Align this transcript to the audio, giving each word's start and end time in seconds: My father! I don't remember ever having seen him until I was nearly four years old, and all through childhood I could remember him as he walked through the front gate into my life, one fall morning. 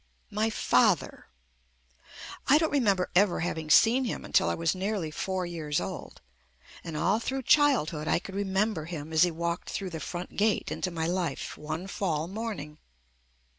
My 0.31 0.49
father! 0.49 1.27
I 2.47 2.57
don't 2.57 2.71
remember 2.71 3.11
ever 3.15 3.41
having 3.41 3.69
seen 3.69 4.05
him 4.05 4.25
until 4.25 4.49
I 4.49 4.55
was 4.55 4.73
nearly 4.73 5.11
four 5.11 5.45
years 5.45 5.79
old, 5.79 6.21
and 6.83 6.97
all 6.97 7.19
through 7.19 7.43
childhood 7.43 8.07
I 8.07 8.17
could 8.17 8.33
remember 8.33 8.85
him 8.85 9.13
as 9.13 9.21
he 9.21 9.29
walked 9.29 9.69
through 9.69 9.91
the 9.91 9.99
front 9.99 10.37
gate 10.37 10.71
into 10.71 10.89
my 10.89 11.05
life, 11.05 11.55
one 11.55 11.85
fall 11.85 12.27
morning. 12.27 12.79